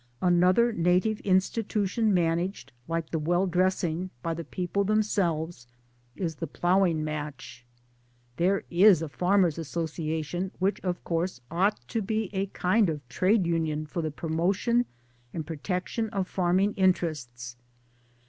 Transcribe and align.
Another 0.23 0.73
native 0.73 1.19
institution 1.19 2.11
managed, 2.11 2.71
like 2.87 3.11
the 3.11 3.19
well 3.19 3.45
dressing, 3.45 4.09
by 4.23 4.33
the 4.33 4.43
people 4.43 4.83
themselves 4.83 5.67
is 6.15 6.33
the 6.37 6.47
Ploughing 6.47 7.03
Match. 7.03 7.63
There 8.37 8.63
is 8.71 9.03
a 9.03 9.09
Farmers' 9.09 9.59
Association 9.59 10.49
which 10.57 10.79
of 10.81 11.03
course 11.03 11.39
ought 11.51 11.79
to 11.89 12.01
be 12.01 12.31
a 12.33 12.47
kind 12.47 12.89
of 12.89 13.07
Trade 13.09 13.45
union 13.45 13.85
for 13.85 14.01
the 14.01 14.09
promotion 14.09 14.87
and 15.35 15.45
protection 15.45 16.09
of 16.09 16.27
farming! 16.27 16.73
interests. 16.77 17.55